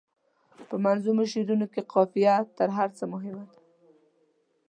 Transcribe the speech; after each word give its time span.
په 0.67 0.75
منظومو 0.83 1.23
شعرونو 1.31 1.65
کې 1.73 1.81
قافیه 1.93 2.35
تر 2.57 2.69
هر 2.77 2.89
څه 2.97 3.03
مهمه 3.13 3.43
ده. 3.49 3.57